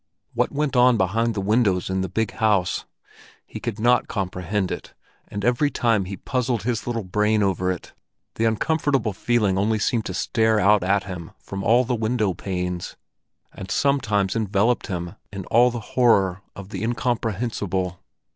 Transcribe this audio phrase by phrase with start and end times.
[0.33, 2.85] What went on behind the windows in the big house?
[3.45, 4.95] He could not comprehend it,
[5.27, 7.93] and every time he puzzled his little brain over it,
[8.33, 12.95] the uncomfortable feeling only seemed to stare out at him from all the window panes,
[13.53, 17.99] and sometimes enveloped him in all the horror of the incomprehensible.